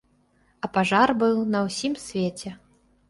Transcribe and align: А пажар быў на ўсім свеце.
А 0.67 0.69
пажар 0.77 1.13
быў 1.23 1.37
на 1.57 1.61
ўсім 1.67 1.93
свеце. 2.07 2.59